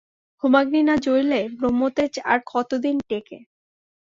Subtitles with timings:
[0.43, 3.37] হোমাগ্নি না জ্বলিলে ব্রহ্মতেজ আর কতদিন টেঁকে?